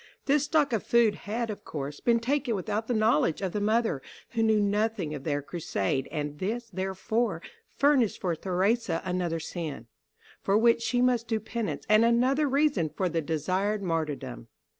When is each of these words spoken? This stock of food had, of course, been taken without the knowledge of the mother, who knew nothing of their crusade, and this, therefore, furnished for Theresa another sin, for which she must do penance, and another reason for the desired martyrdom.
This 0.25 0.45
stock 0.45 0.73
of 0.73 0.81
food 0.81 1.13
had, 1.13 1.51
of 1.51 1.63
course, 1.63 1.99
been 1.99 2.19
taken 2.19 2.55
without 2.55 2.87
the 2.87 2.93
knowledge 2.95 3.39
of 3.39 3.51
the 3.51 3.61
mother, 3.61 4.01
who 4.29 4.41
knew 4.41 4.59
nothing 4.59 5.13
of 5.13 5.25
their 5.25 5.43
crusade, 5.43 6.07
and 6.11 6.39
this, 6.39 6.71
therefore, 6.73 7.39
furnished 7.77 8.19
for 8.19 8.35
Theresa 8.35 9.03
another 9.05 9.39
sin, 9.39 9.85
for 10.41 10.57
which 10.57 10.81
she 10.81 11.03
must 11.03 11.27
do 11.27 11.39
penance, 11.39 11.85
and 11.87 12.03
another 12.03 12.49
reason 12.49 12.89
for 12.89 13.09
the 13.09 13.21
desired 13.21 13.83
martyrdom. 13.83 14.47